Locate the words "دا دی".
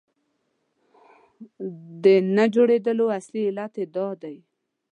3.95-4.37